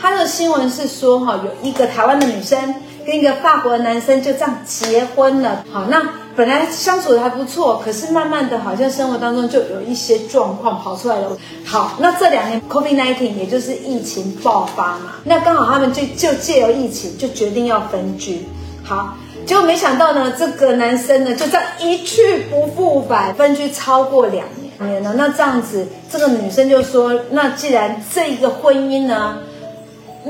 [0.00, 5.64] 他的新闻是说哈，有一个台湾的女生跟一个法国的男生就这样结婚了。
[5.72, 6.02] 好，那
[6.36, 11.36] 本来相处的还不错，可是慢慢的好像生活当中就有一些状况跑出来了。
[11.64, 18.46] 好，那这两年 COVID-19 也就是疫情爆发嘛，那刚好他们就就借由疫情就决定要分居。
[18.84, 25.14] 好，结果没想到呢，这个男生呢就这样一去不复返，分居超过两年年了。
[25.14, 29.38] 那这样子，这个女生就说，那既然这一个婚姻呢，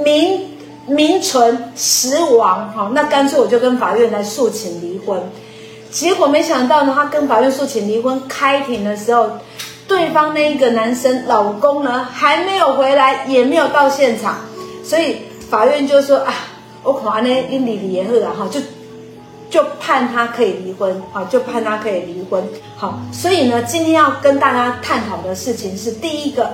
[0.05, 0.41] 名
[0.87, 5.21] 名存实亡，哈，那干脆我就跟法院来诉请离婚。
[5.91, 9.29] 结果没想到呢，他跟法院诉请离婚开庭的时候，
[9.87, 14.37] 对方那一个男生老公呢还没有回来，也没有到现场，
[14.83, 15.19] 所以
[15.51, 16.35] 法院就说啊，
[16.83, 18.61] 我恐怕呢因离离合啊，哈，就
[19.51, 22.43] 就判他可以离婚，啊，就判他可以离婚。
[22.77, 26.51] 好，所以呢，今天要跟大家探讨的事情是第一个。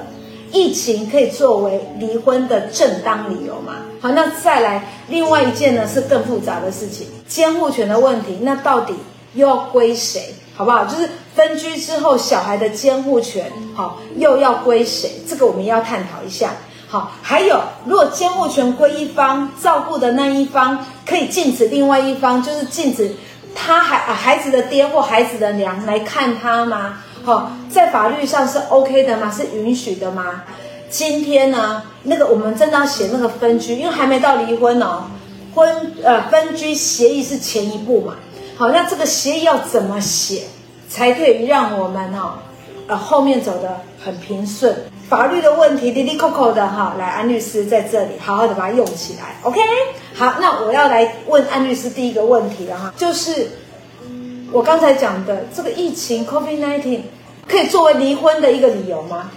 [0.55, 3.75] 疫情可以作为离婚的正当理由吗？
[4.01, 8.39] 好，那再来另外一件呢，是更复杂的事情，监护权的问题。
[8.43, 8.95] 那到底
[9.35, 10.33] 又要归谁？
[10.55, 10.85] 好不好？
[10.85, 15.11] 就是分居之后，小孩的监护权，好，又要归谁？
[15.29, 16.53] 这个我们要探讨一下。
[16.87, 23.17] 好，还有，如果监护权归一方，照顾的那一方可以禁止另外一方，就是禁止
[23.53, 27.03] 他孩孩子的爹或孩子的娘来看他吗？
[27.25, 29.33] 好，在法律上是 OK 的吗？
[29.35, 30.43] 是允许的吗？
[30.91, 35.05] 今天呢，那个我们正要写那个分居，因为还没到离婚哦。
[35.55, 38.17] 婚呃分居协议是前一步嘛。
[38.59, 40.43] 好，那这个协议要怎么写，
[40.87, 42.35] 才可以让我们哦，
[42.89, 44.77] 呃后面走得很平顺？
[45.09, 49.37] 法律的问题，滴滴扣扣的哈，来安律师在这里好好的把它用起来。
[49.43, 49.59] OK，
[50.15, 53.49] 好，那我要来问安律师第一个问题了哈，就是。
[54.55, 57.01] 我刚才讲的这个疫情 COVID-19
[57.49, 59.33] 可以作为离婚的一个理由吗？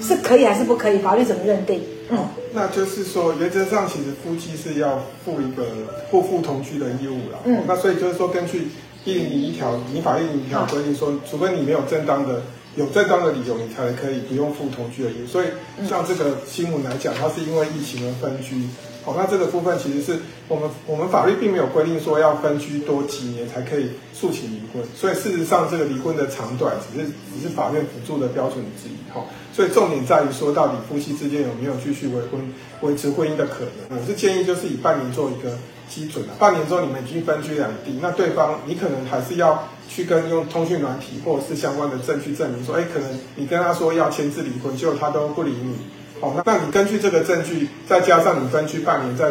[0.00, 0.98] 是可以还是不可以？
[0.98, 1.80] 法律怎么认定？
[2.10, 2.18] 嗯，
[2.52, 5.64] 那就是说，原则上其实夫妻是要负一个
[6.10, 7.38] 不负同居的义务了。
[7.44, 8.66] 嗯，那所以就是说，根据
[9.04, 12.42] 一零一条，民法一零一条规定说，除非你没有正当的、
[12.74, 15.26] 有正当的理由，你才可以不用负同居的义务。
[15.28, 15.46] 所以，
[15.88, 18.66] 像这个新闻来讲，它是因为疫情而分居。
[19.06, 20.18] 好，那这个部分其实是
[20.48, 28.96] 我们我们法律并没有规定说要分居多几年才可以诉请离婚，所以事实上这个离婚的长短只是只是法院辅助的标准之一。
[29.14, 33.96] 哈，所以重点在于说到底夫妻之间有没有继续维婚维持婚姻的可能。
[33.96, 35.56] 我是建议就是以半年做一个
[35.88, 45.76] 基准啊，半年之后你们已经分居两地，那对方你可能还是要去跟用通讯软体或者是相关的证据证明说，哎，可能你跟他说要签字离婚，结果他都不理你。
[46.20, 49.30] 好，那那你根据这个证据，再加上你分居半年，再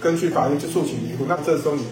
[0.00, 1.84] 根据法院去诉请离婚，那这时候你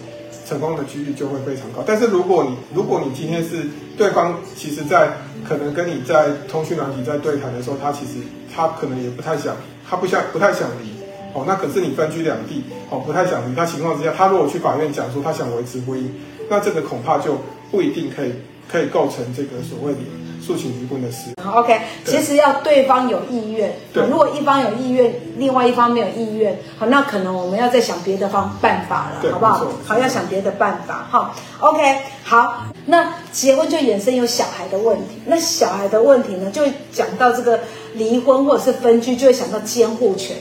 [0.47, 1.83] 成功的几率就会非常高。
[1.85, 3.67] 但是如果你如果你今天是
[3.97, 5.09] 对方，其实在
[5.47, 8.13] 可能跟你在通讯软体在对谈的时候，他其实
[8.55, 9.55] 他可能也不太想，
[9.87, 10.97] 他不想不太想离。
[11.31, 16.07] 哦，那可是你分居两地，哦，不太想离，那情况之下，他如果去法院讲说他想维持婚姻，
[16.49, 17.37] 那这个恐怕就
[17.69, 18.33] 不一定可以
[18.71, 19.99] 可以构成这个所谓的。
[20.41, 29.63] 诉请离婚的事，OK，其实要对方有意愿，对，如果一方有意愿，另外一方没有意愿，好，那可能我们要再想别的方办法了，好不好？
[29.85, 37.59] 好，要想别的办法，哈，OK，好，那结婚就衍生有小孩的问题，那小孩的问题呢，就讲到这个
[37.93, 40.35] 离婚或者是分居，就会想到监护权。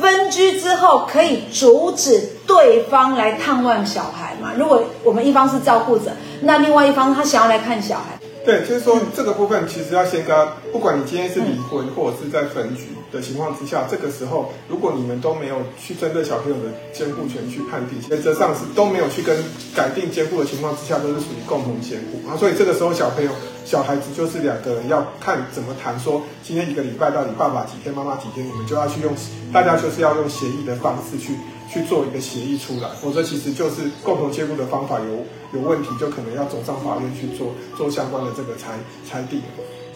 [0.00, 4.52] 分居之后可以阻止对方来探望小孩嘛？
[4.58, 6.10] 如果我们一方是照顾者，
[6.42, 8.18] 那另外一方他想要来看小孩。
[8.44, 19.36] 对，就是说这个部分其实要先跟他，不管你今天是离婚或者是在分居的情况之下，这个时候如果你们都没有去针对小朋友的监护权去判定，原则上是都没有去跟
[19.74, 22.36] 改定监护的情况之下，都是属于共同监护啊。
[22.36, 23.30] 所以这个时候小朋友、
[23.64, 29.12] 小孩子就是两个人要看怎么谈，说今天一个礼拜到底爸爸几天，妈妈几天，你们就要去用，
[29.52, 31.34] 大家就是要用协议的方式去。
[31.72, 38.76] 去做一个协议出来，否则其实就是共同监护的方法有有问题，就可能要走上法院去做做相关的这个裁
[39.08, 39.40] 裁定。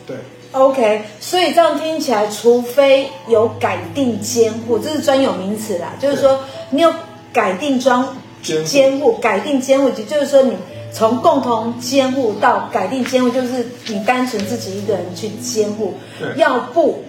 [0.07, 0.19] 对
[0.55, 6.41] ，OK，所以这样听起来，除非有改定监护，这是专有名词啦，就是说
[6.71, 6.91] 你有
[7.33, 10.57] 改定装监监护，改定监护，就是说你
[10.93, 15.95] 从共同监护到改定监护，就是你单纯自己一个人去监护，
[16.37, 17.05] 要不，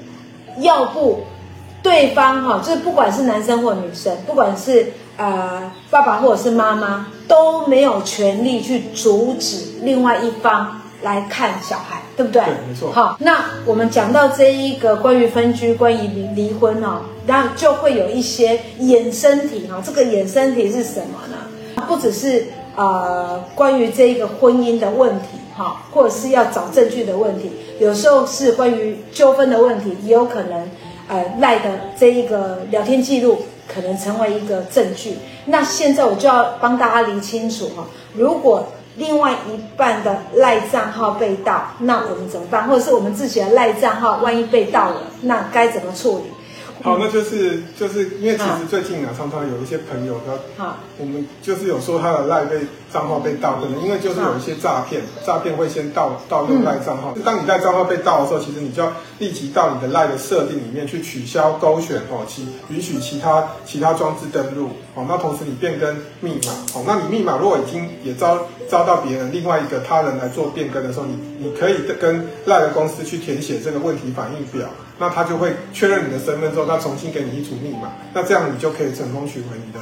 [0.60, 1.22] 要不。
[1.84, 12.42] 对方哈，就是不管是男生或女生，不管是呃爸爸或者是妈妈，都没有权利去阻止另外一方来看小孩，对不对？
[12.42, 12.92] 对，没错。
[12.92, 19.82] 好，那我们讲到这一个关于分居、关于离离婚哦，然后就会有一些衍生题哈。
[19.86, 21.84] 这个衍生题是什么呢？
[21.88, 30.70] 不只是呃关于这一个婚姻的问题哈，或者是要找证据的问题，有时候是关于纠纷的问题，也有可能。
[31.08, 35.14] 呃赖的这一个聊天记录可能成为一个证据。
[35.46, 37.86] 那现在我就要帮大家理清楚哈，
[38.16, 38.66] 如果
[38.98, 42.68] 另外一半的赖账号被盗，那我们怎么办？
[42.68, 46.24] 或者是我们自己的赖账号万一被盗了，那该怎么处理？
[46.84, 52.60] 好，那就是就是因为其实最近啊，常常有一些朋友他，好，我们就是有说他的赖被
[52.94, 57.14] 账号被盗，可能因为就是有一些诈骗，诈骗会先盗盗用赖账号。
[57.16, 65.06] 嗯、当你赖账号被盗的时候，其实你就要立即到你的赖的设定里面去取消勾选哦，其允许其他其他装置登录哦。
[65.08, 74.68] 那同时你变更密码哦，那你密码如果已经也遭遭到别人另外一个他人来做变更的时候，你你可以跟赖的公司去填写这个问题反应表。
[74.98, 79.80] 那他就会确认你的身份之后，他重新给你一组密码，那这样你就可以成功取回你的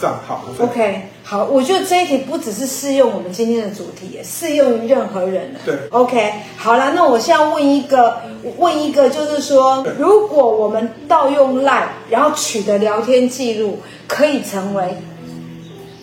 [0.00, 0.44] 账号。
[0.58, 5.54] OK，好，我觉得这一题不只是适用我们今天的主题，也适用于任何人。
[5.64, 8.20] 对，OK，好了，那我现在问一个，
[8.56, 14.96] 问一个，就是说，如果我们盗用 LINE，然后取得聊天记录，可以成为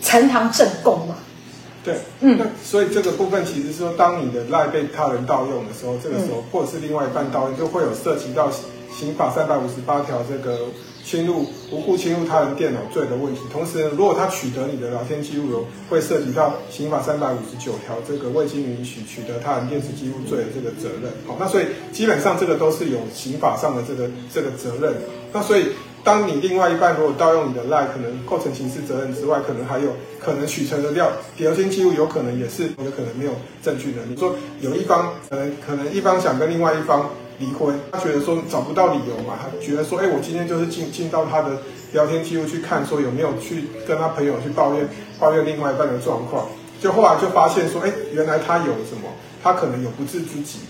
[0.02, 1.16] 呈堂证供吗？
[1.84, 8.50] 对，嗯，那所以这个部分其实说，当你的赖被他人盗用的时候，这个时候或者是另外一半盗用，就会有涉及到
[8.92, 10.58] 刑法三百五十八条这个
[11.06, 13.42] 侵入无故侵入他人电脑罪的问题。
[13.52, 21.12] 同时，如果他取得你的聊天记录，有会涉及到刑法三百五十九条这个未经允许取得他人电子记录罪的这个责任。
[21.24, 24.92] 好，那所以基本上这个都是有刑法上的这个这个责任。
[25.32, 25.66] 那所以。
[26.06, 34.02] 当你另外一半如果盗用你的 LINE，可能构成刑事责任之外，可能还有可能取成的料聊天记录，有可能也是有可能没有证据的。
[34.08, 41.58] 你说有一方可能可能一方想跟另外一方离婚，他觉得说找不到理由嘛，他觉得说，哎，我今天就是进进到他的
[41.92, 44.88] 聊天记录去看，说有没有去跟他朋友去抱怨
[45.18, 46.48] 抱怨另外一半的状况，
[46.80, 49.08] 就后来就发现说，哎，原来他有什么，
[49.42, 50.60] 他可能有不治之疾，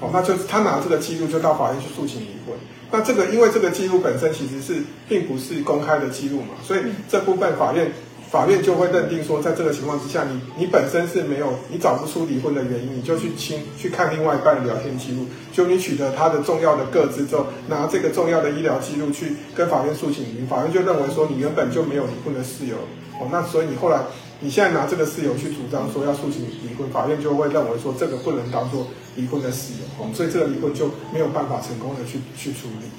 [0.00, 2.56] 哦，那就他拿这个记录就到法院去诉请离婚。
[2.90, 7.90] 那这个，因为这个记录本身其实是并不是公开的记录嘛，所以这部分法院
[8.32, 22.76] 法院就会认定说，在这个情况之下，你你本身是没有你找不出离婚的原因，你就去亲去看另外一半的聊天记录，就你取得他的重要的个资之后，拿这个重要的医疗记录去跟法院诉请离婚，法院就认为说你原本就没有离婚的事由，
[23.20, 24.00] 哦，那所以你后来。
[24.44, 32.90] 你现在拿这个事由去主张说要诉请离婚，法院就会认为说这个不能当做离婚的事由，哦所以这个离婚就没有办法成功的去去处理。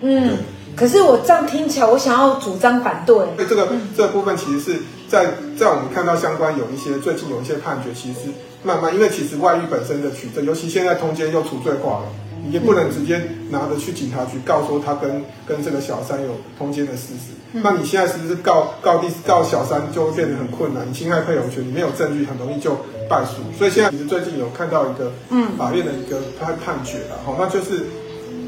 [0.00, 0.38] 嗯，
[0.76, 3.16] 可是我这样听起来，我想要主张反对。
[3.48, 8.30] 这个这个部分其实是在在我们看到相关有一些最近有一些判决，其实
[8.62, 12.04] 慢慢因为其实外遇本身的取证，尤其现在通奸又处罪化了。
[12.42, 13.20] 你也不能直接
[13.50, 20.88] 拿着去警察局告说他跟跟这个小三有通奸的事实，嗯、那你现在是不是告告第告小三就会变得很困难？
[20.88, 22.74] 你侵害配偶权，你没有证据，很容易就
[23.10, 23.42] 败诉。
[23.58, 27.84] 所以现在其实最近有看到一个嗯法院的一个判判决了，好，那就是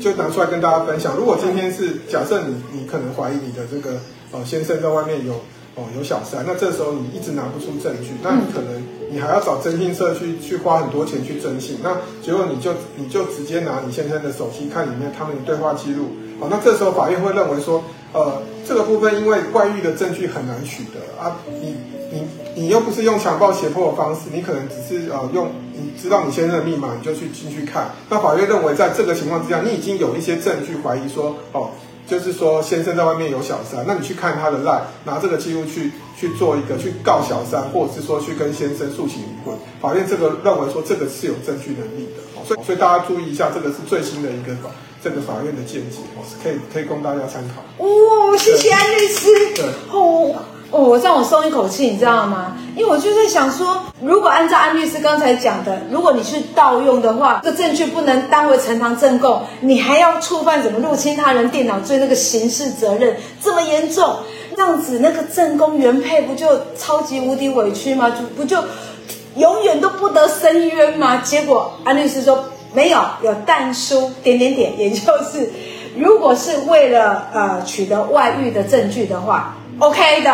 [0.03, 1.15] 就拿出来跟大家分享。
[1.17, 4.01] 如果今天是假设你你可能怀疑你的这个
[4.33, 5.41] 呃先生在外面有。
[5.75, 16.09] 哦，有小三，那这时候你一直拿不出证据，那你可能你还要找征信社去去花很多钱去征信，那结果你就你就直接拿你先生的手机看里面他们的对话记录，
[16.41, 17.83] 哦，那这时候法院会认为说，
[18.13, 21.75] 呃，这个部分因为外遇的证据很难取得啊，你
[22.55, 31.71] 你你又不是用强暴胁迫的方式，你可能只是呃用你知道你先生的密码，你就去进去看，那法院认为在这个情况之下，你已经有一些证据怀疑说，哦。
[32.05, 39.57] 就是说，先生在外面有小三，那你去看他的赖，拿这个记录去去做一个去告小三，或者是说去跟先生诉请离婚。
[39.81, 44.69] 法院这个认为说这个是有证据能力的，所以所以大家注意一下，这个是最新的一个法
[45.03, 47.63] 这个法院的见解，是可以可以供大家参考。
[47.83, 49.55] 哦，谢谢安律师。
[49.55, 49.65] 对。
[49.93, 50.35] 哦。
[50.73, 52.57] 哦，我让我松一口气，你知道吗？
[52.75, 64.17] 因为我就在想说，如果按照安律师刚才讲的，如果你去盗用的话，这个证据不能当为呈堂证供，你还要触犯什么入侵他人电脑罪那个刑事责任，这么严重，
[64.57, 66.49] 这样子那个正宫原配不就
[66.79, 68.09] 超级无敌委屈吗？
[68.09, 68.57] 就不就
[69.37, 71.19] 永远都不得伸冤吗？
[71.19, 75.53] 结果安律师说没有，有但书点点点，也就是
[75.99, 79.55] 如果是为了呃取得外遇的证据的话。
[79.79, 80.31] OK 的，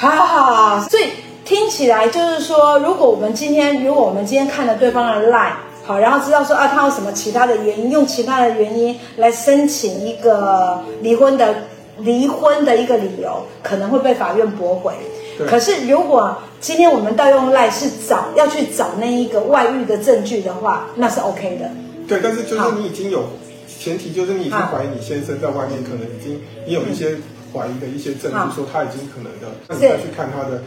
[0.00, 1.06] 好好好，所以
[1.44, 11.64] 听起来就是说，如果我们今天，如果我们今天看了对方的 LINE，好，然后知道说啊，他有什么其他的原因，用其他的原因来申请一个离婚的
[11.98, 14.92] 离婚的一个理由，可能会被法院驳回。
[15.36, 21.68] 对可是如果今天我们盗用 LINE 是找要去找那一个外遇的证据的话，那是 OK 的。
[22.06, 23.24] 对，但是就是你已经有
[23.66, 27.16] 前提，就是你已经怀疑你先生在外面可能已经你有一些。
[27.52, 30.62] 怀疑的一些证据，说他已经可能的，那你再去看他的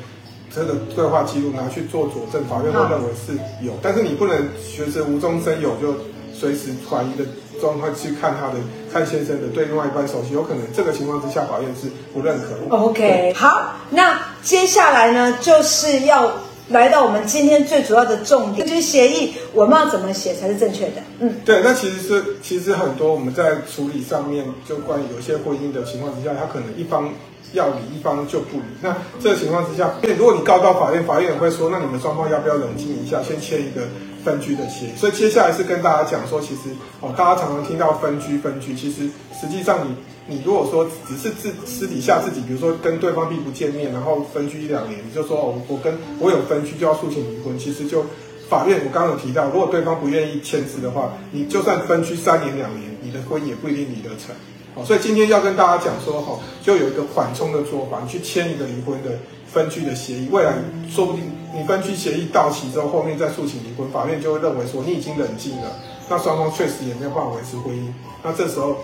[0.53, 5.95] 他的对话记录，拿去做佐证，法院会认为是有，但是你不能学着无中生有就
[6.33, 7.25] 随时怀疑的
[7.59, 8.55] 状态去看他的
[8.91, 12.75] 看先生的对另外一半熟悉，有可能这个情况之下法院是不认可。
[12.75, 16.31] OK，好，那接下来呢就是要
[16.71, 21.01] 来到我们今天最主要的重点，就是协议我们要怎么写才是正确的？
[21.19, 27.09] 嗯，对，那其实是其实很多我们在处理上面，就关于有些婚姻的情况之下，他可能一方。
[27.53, 33.81] 要离一方就不离，那这个情况之下，如果你告到法院，法院也会说，那你们双方要不要冷静一下，先签一个
[34.23, 34.95] 分居的协议？
[34.95, 39.09] 所以接下来是跟大家讲说，其实哦，大家常常听到分居分居，其实
[39.39, 48.05] 实际上你你如果说只是自私底下自己，比如说跟对方并不见面，然后分居一两年，你就说哦，我跟我有分居就要诉请离婚，其实就
[48.49, 54.35] 法院我刚刚有提到，如果对方不愿意签字的话，你就算分居三年两年，你的婚也不一定离得成。
[54.73, 59.19] 哦，所以今天要跟大家讲说，哈，就有一个缓冲的做法，你去签一个离婚的
[59.53, 60.53] 分居的协议，未来
[60.89, 65.75] 说不定你分居协议到期之后，后面再诉请离婚，法院就会认为说你已经冷静了，
[66.09, 67.91] 那双方确实也没有办法维持婚姻，
[68.23, 68.77] 那这时候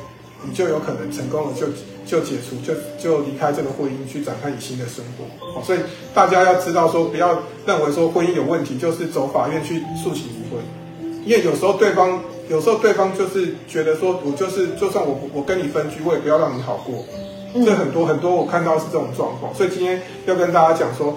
[0.43, 1.67] 你就有可能成功了，就
[2.05, 5.61] 就解除，就就离开这个婚姻，去展开你新的生活。
[5.63, 5.79] 所以
[6.13, 10.61] 大家要知道说，不要认为说婚姻有问题，就是走法院去诉请离婚，
[11.25, 12.21] 因为有时候对方。
[12.49, 17.03] 有时候对方就是觉得说，我就是就算我我跟你分居，我也不要让你好过。
[17.65, 21.15] 这很多很多我看到是这种状况，所以今天要跟大家讲说，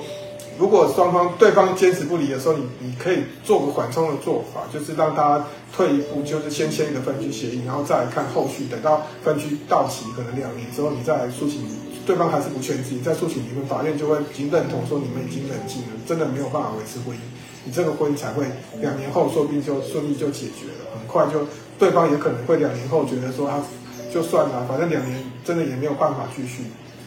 [0.58, 5.44] 如果双方对方坚持不离的时候，你你可以做个缓冲的做法，就是让大家
[5.74, 11.64] 退一步，就是先签一个分居协议，然后再来看后续，等到分居到期可能两年之后，你再来诉请，
[12.04, 17.20] 对方还是不签字，你再诉请离婚，法院就会已经认同说你们已经冷静了，真的没有办法维持婚姻，
[17.64, 18.44] 你这个婚姻才会
[18.80, 20.90] 两年后说不定就顺利就解决了。
[20.92, 21.46] 很快就，
[21.78, 23.62] 对方也可能会两年后觉得说他
[24.12, 26.62] 就算了，反正两年真的也没有办法继续，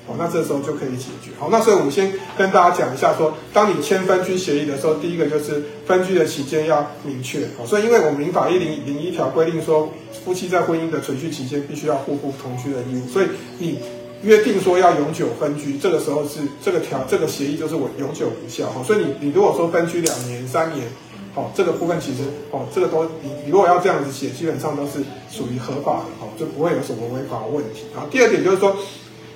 [0.08, 1.32] 哦，那这时候就可以解决。
[1.40, 7.48] 好，那所以我们先跟大家讲一下说，当你签分居协议的时候，第一个就是分居的期间要明确。
[7.58, 9.90] 好，所以因为我们民法一零零一条规定说，
[10.26, 13.28] 夫妻在婚姻的存续期间必须要互不同居的义务，所以
[13.60, 13.80] 你
[14.24, 18.70] 约定说要永久分居，这个时候是这个条这个协议就是我永久无效。
[18.72, 20.88] 好，所以你你如果说分居两年、三年。
[21.34, 25.00] 好，这个部分其实哦，这个都你你如果要这样子写，基本上都是
[25.32, 27.86] 属于合法的，哦，就不会有什么违法问题。
[27.94, 28.76] 然后第二点就是说，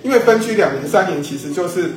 [0.04, 1.92] 因为分居两年、三年，其实就是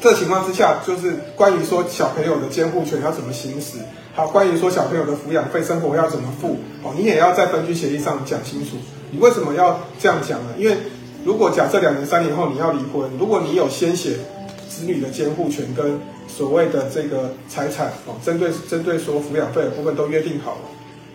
[0.00, 3.78] 这情况之下，就是关于说小朋友的监护权要怎么行使，
[4.12, 8.76] 还有关于说小朋友的抚养费、生活要怎么付，哦，你也要在分居协议上讲清楚。
[9.12, 10.54] 你为什么要这样讲呢？
[10.58, 10.76] 因为
[11.24, 14.16] 如果假设两年、三年后你要离婚，如果你有先写
[14.72, 20.60] 子女的监护权跟所谓的这个财产哦，针对针对说抚养费的部分都约定好了，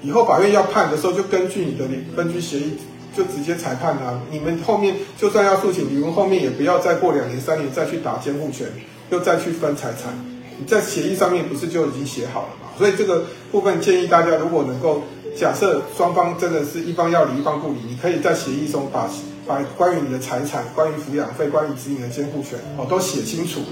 [0.03, 1.85] 以后法院要判的时候，就根据你的
[2.15, 2.73] 分居协议
[3.15, 4.21] 就直接裁判啊。
[4.29, 8.67] 你们后面就算要诉请离婚，后面也不要再过两年三年再去打监护权，
[9.09, 10.13] 又再去分财产。
[10.59, 12.69] 你在协议上面不是就已经写好了吗？
[12.77, 15.01] 所以这个部分建议大家，如果能够
[15.35, 19.07] 假设双方真的是一方要离一方不离，你可以在协议中把
[19.47, 23.67] 把关于你的财产、关于抚养费、关于子女的监护权哦都写清楚了。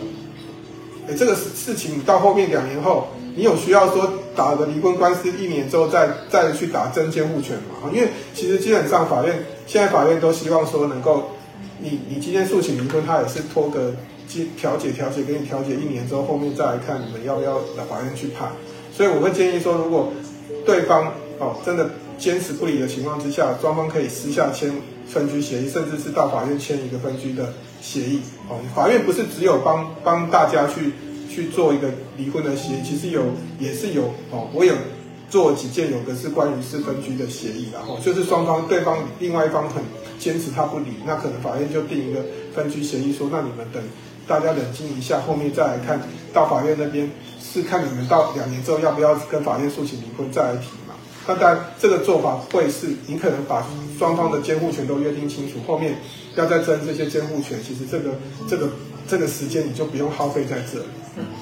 [1.07, 7.91] 哎，这个事事情，到后面两年后，你有需要说打个离婚官司，一年之后再再去打真监护权嘛？
[7.93, 11.31] 因为其实基本上法院现在法院都希望说能够，
[11.79, 13.93] 你你今天诉请离婚，他也是拖个
[14.57, 18.49] 调解调解给你调解一年之后，后面再来看你们要不要来法院去判。
[18.91, 20.11] 所以我会建议说，如果
[20.65, 24.71] 对方哦真的坚持不离的情况之下，双方可以私下签
[25.07, 27.53] 分居协议，甚至是到法院签一个分居的。
[27.81, 28.19] 协议
[28.49, 30.93] 哦，法院不是只有帮帮大家去
[31.29, 33.21] 去做一个离婚的协议，其实有
[33.59, 34.73] 也是有哦，我有
[35.29, 39.83] 做几件，有个是关于是分居的协议，然后就是双方对方另外一方很
[40.17, 42.21] 坚持他不离，那可能法院就定一个
[42.55, 43.83] 分居协议，说那你们等
[44.25, 46.01] 大家冷静一下，后面再来看
[46.33, 47.07] 到法院那边
[47.39, 50.69] 是看你们到两年之后要不要跟法院诉请离婚再来提。
[51.27, 53.65] 那当然这个做法会是你可能把
[53.97, 55.95] 双方的监护权都约定清楚，后面。
[56.35, 58.09] 要再争这些监护权，其实这个
[58.49, 58.67] 这个
[59.07, 60.85] 这个时间你就不用耗费在这里。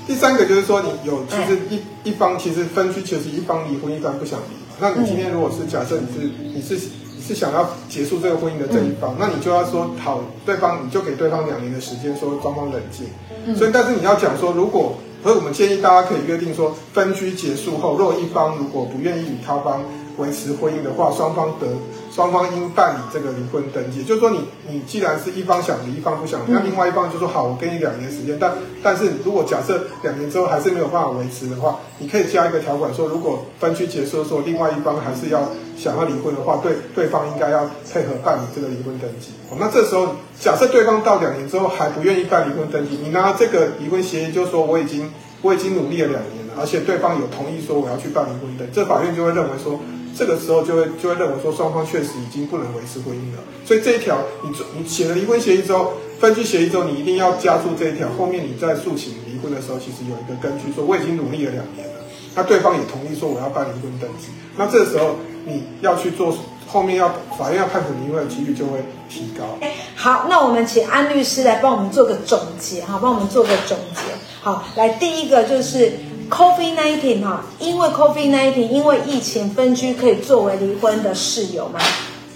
[0.06, 4.54] 第三个就是说，你有其实一一方其实分居，其实一方离婚，一方不想离。
[4.80, 6.76] 那你今天如果是假设你是你是
[7.16, 13.08] 你是想要结束这个婚姻的这一方，那你就要说好，对方你就给对方两年的时间，说双方冷静。
[13.56, 19.82] 所以，但是你要讲说，如果所以我们建议大家可以约定说，分居结束后，若一方如果不愿意与他方
[20.18, 21.68] 维持婚姻的话，双方得。
[22.14, 28.54] 双方应办理这个离婚登记，就是说你你既然是一方想离，一方不想离，那另外一方就说好，我给你两年时间，但
[28.84, 39.32] 但是如果假设两年之后还是没有办法维持的话，你可以加一个条款说，如果分居结束的时候，另外一方还是要想要离婚的话，对对方应该要配合办理这个离婚登记。
[39.58, 49.80] 那这时候假设对方到两年之后还不愿意办离婚登记，你拿这个离婚协议就说我已经我已经努力了两年了，而且对方有同意说我要去办离婚登记，这法院就会认为说。
[50.16, 53.40] 这个时候就会就会认为说双方确实已经不能维持婚姻了。
[53.66, 58.08] 所以这一条你你写了离婚协议之后，分居协议之后，你一定要加注这一条。
[58.18, 61.94] 后面你在诉请离婚的时候，其实有一个根据，说我已经努力了两年了，
[62.36, 64.28] 那对方也同意说我要办离婚登记。
[64.56, 65.16] 那这个时候
[65.46, 66.36] 你要去做，
[66.68, 68.80] 后面要法院要判处离婚的几率就会
[69.10, 69.58] 提高。
[69.96, 74.02] 好，那我们请安律师来帮我们做个总结，哈，帮我们做个总结。
[74.42, 75.94] 好，来第一个就是
[76.34, 81.80] Covid nineteen 哈，因为 Covid nineteen，因为疫情分居可以作为离婚的事由吗？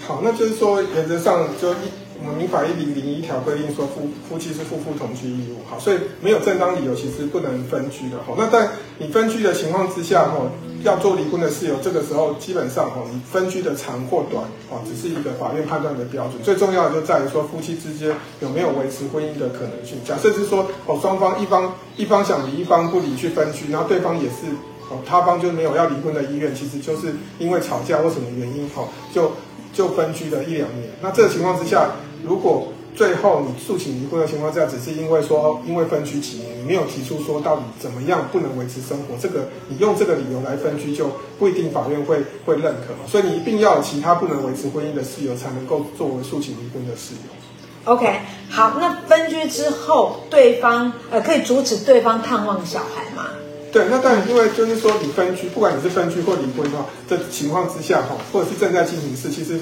[0.06, 1.74] 好，那就是说原则上就
[2.20, 8.16] 我们民法一零零一条规定说夫夫妻是夫妇同居义务，好，所以没有正当理由其实不能分居的。
[8.26, 10.50] 好，那在你分居的情况之下，哈。
[10.84, 16.40] 要做离婚的事由，这个时候基本上哦，你分居的长或短哦，只是一个法院判断的标准。
[16.40, 19.98] 最重要的就在于说，夫妻之间有没有维持婚姻的可能性。
[20.04, 24.46] 假设是说哦，双方一方一方想离，一方不离去分居，然后对方也是
[24.88, 29.32] 哦，他方就没有要离婚的意愿，其实就是因为吵架或什么原因哦，就
[29.72, 30.90] 就分居了一两年。
[31.02, 31.90] 那这个情况之下，
[32.24, 41.08] 如果最后你诉请离婚的情况下，只是因为说因为分居几年，你没有提出说到底怎么样不能维持生活，这个你用这个理由来分居就
[41.38, 47.92] 不一定法院会会认可，所以你一定要有其他不能维持婚姻的事由，才能够作为诉请离婚的事由。
[47.92, 48.18] OK，
[48.50, 53.26] 好，那分居之后，对方呃可以阻止对方探望小孩吗？
[53.70, 59.60] 对，那当然，因为就是说你分居，不管你是分居或离婚的话，这情况之下哈，或者是正在进行式，其实。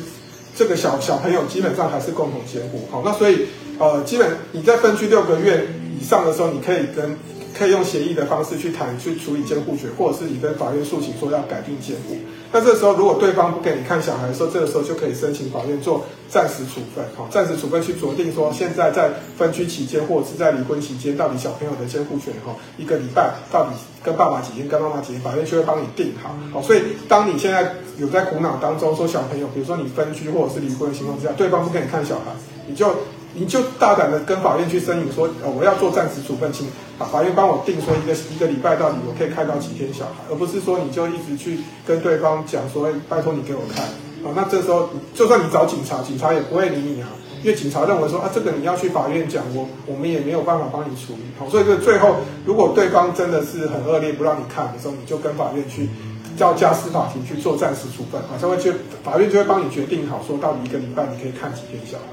[0.56, 3.46] 这个小小朋友基本上还是共同监护，好，那所以
[3.78, 5.66] 呃，基本你在分居六个月
[6.00, 7.16] 以上的时候，你可以跟
[7.56, 12.16] 可以用协议的方式去谈去处理监护权，或者是你跟法院诉请说要改定监护。
[12.52, 23.70] 那这时候如果对方不给你看小孩的时候，这个时候就可以申请法院做暂时处分，好，暂时处分去酌定说现在在分居期间或者是在离婚期间，到底小朋友的监护权哈，一个礼拜到底
[24.02, 32.32] 跟爸爸几天，跟妈妈几天，法院就会帮你定好，好，所以当你现在有在苦恼当中说小朋友，比如说你分居或者是离婚的情况之下，对方不给你看小孩，
[32.66, 32.94] 你就。
[33.38, 36.66] 你就大胆的跟法院去申请说，呃，我要做暂时处分，请
[36.98, 43.84] 法院帮我定说一个一个礼拜到底我可以看到几天小孩，而不是说你就一直去跟对方讲说，拜托你给我看，
[44.24, 47.08] 啊，那这时候就算你找警察，警察也不会理你啊，
[47.42, 52.16] 因为警察认为说啊，这个你要去法院讲，我我们也没有办法帮你处理，好，所以就最后
[52.46, 55.90] 如果对方真的是很恶劣不让你看的时候，你就跟法院去
[56.36, 58.72] 叫家事法庭去做暂时处分，啊，才会去
[59.04, 62.04] 法院就会帮你决定好说到底一个礼拜你可以看几天小孩。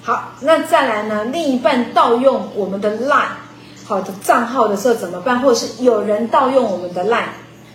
[0.00, 1.24] 好，那再来呢？
[1.26, 3.28] 另一半盗用我们的 LINE
[3.88, 5.40] 好的账号的时候怎么办？
[5.40, 7.24] 或者是有人盗用我们的 LINE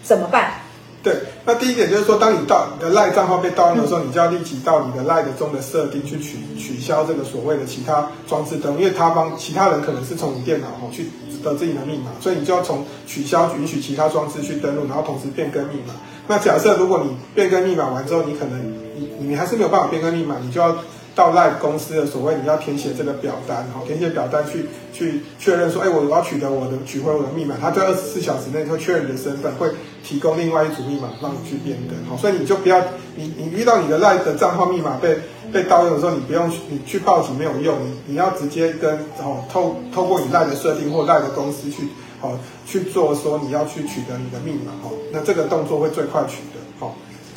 [0.04, 0.54] 怎么办？
[1.02, 11.10] 对，那第一点就是说，当你盗你的 LINE 账号被盗用的时候，你就要立即到你的 LINE 的中的设定去取取消这个所谓的其他装置登录，因为他方其他人可能是从你电脑哈去
[11.43, 15.95] 得自己的密码，所以你就要从取消允许其他装置去登录，然后同时变更密码。
[16.28, 18.62] 那假设如果你变更密码完之后，你可能
[18.95, 20.76] 你你还是没有办法变更密码，你就要。
[21.15, 29.69] 到赖公司的所谓你要填写这个表单，好，填写表单去去确认说，哎，我我要取得我的取回我的密码，他在二十四小时内会确认你的身份，会
[30.04, 32.82] 提供另外一组密码让你去变更，好，所以你就不要，
[33.15, 35.17] 你你遇到你的赖的账号密码被
[35.52, 41.88] 被盗用的时候，你不用去你去报警没有用，你你要直接跟哦透透过你赖的设定或赖的公司去
[42.19, 46.60] 好去做说你要去取得你的密码，哦，那这个动作会最快取得，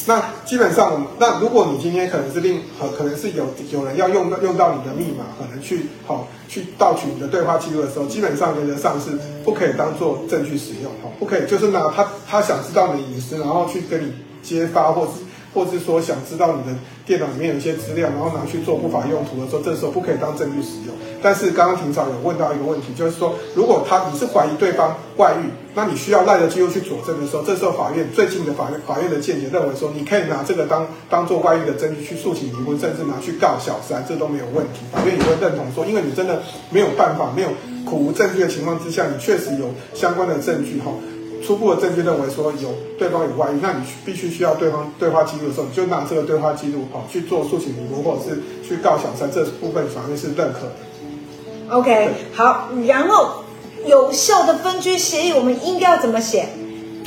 [0.04, 15.12] 那基本上，那如果你今天可能是另可可能是有有人要用用到你的密码，可能去好去盗取你的对话记录的时候，基本上原则上是不可以当做证据使用，哈，不可以就是拿他他想知道你的隐私，然后去跟你揭发，或是
[15.56, 20.94] 或是说想知道你的电脑里面有一些资料，然后拿去做不法用途的时候，这时候不可以当证据使用。
[21.22, 25.48] 但是刚刚庭长有问到一个问题，就是说如果他你是怀疑对方外遇。
[25.76, 34.80] 那你需要赖的记录去佐证的时候，这时候法院最近的法院法院的见解认为说，你可以拿这个当当做外遇的证据去诉请离婚，甚至拿去告小三，这都没有问题。
[34.90, 36.40] 法院也会认同说，因为你真的
[36.70, 37.48] 没有办法，没有
[37.84, 40.90] 苦无证据的情况之下，你确实有相关的证据哈，
[41.44, 51.76] 初步的证据认为说有对方有外遇，那你必须需要对方对话记录的时候，你就拿这个对话记录哈去做诉请离婚，或者是去告小三，这部分法院是认可的。
[51.76, 53.42] OK，好，然后。
[53.84, 56.48] 有效的分居协议，我们应该要怎么写？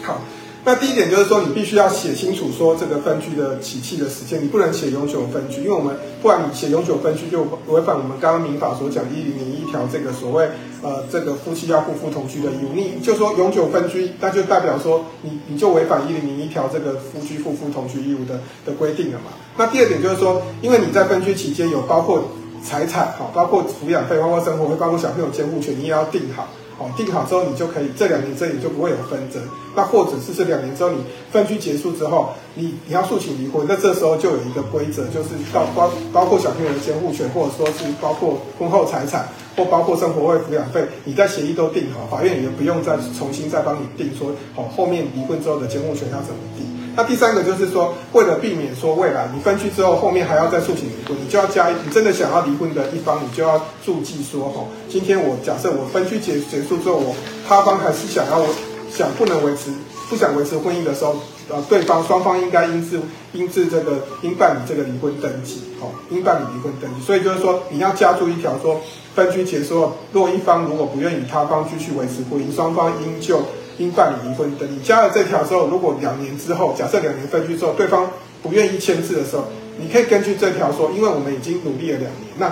[0.02, 0.22] 好，
[0.65, 10.50] 那第一点就是说，你必须要写清楚说这个分居的起訖的时间，你不能写永久分居，因为我们不然你写永久分居就违反我们刚刚民法所讲一零零一条这个所谓
[10.84, 19.32] 呃这个夫妻要夫妇同居的义务，你就说永久分居，那就代表说你你就违反一零零一条这个夫妻夫妇同居义务的的规定了嘛。
[19.58, 22.24] 那第二点就是说，因为你在分居期间有包括
[22.62, 26.48] 财产，哈，包括抚养费、包括生活费、包括小朋友监护权，你也要定好。
[26.80, 29.42] 哦，定好之后你就可以这两年之内就不会有纷争。
[29.76, 30.98] 那或者是这两年之后你
[31.32, 46.79] 分居结束之后，你你要诉请离婚，那这时候就有一个规则，就是到包包括小朋友的监护权，或者说是包括婚后财产，或包括生活费、抚养费，你在协议都定好，法院也不用再重新再帮你定说，哦，后面离婚之后的监护权要怎么定。
[46.95, 57.15] 那第三个就是说，为了避免说未来你分居之后，后面还要再诉请离婚，你就要加，你真的想要离婚的一方，你就要注记说，吼，今天我假设我分居结结束之后，我
[57.47, 58.45] 他方还是想要
[58.91, 59.71] 想不能维持，
[60.10, 61.15] 不想维持婚姻的时候，
[61.49, 62.99] 呃，对方双方应该应自
[63.34, 67.06] 应自这个应办理这个离婚登记，吼，应办理离婚登记。
[67.06, 68.82] 所以就是说，你要加注一条说，
[69.15, 73.41] 分居结束后，若一方如果不愿意他方继续维持婚姻，双方应就。
[73.80, 74.76] 应办理离婚登记。
[74.76, 78.08] 你加了这条之后，如果两年之后，假设两年分居之后，对方
[78.44, 79.46] 不愿意签字的时候，
[79.80, 82.52] 你可以根据这条说，因为我们已经努力了两年，那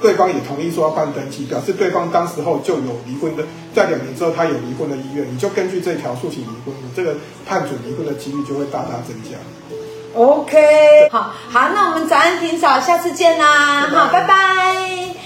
[0.00, 3.42] 对方也同意说要办登记，表示对方当时候就有离婚的，
[3.74, 9.36] 在两年之后他有离婚的意愿，你就根据这条诉请离婚，你这个判准离婚的几率就会大大增加。
[10.14, 15.08] OK，好好，那我们早安霆嫂，下次见啦，好，拜拜。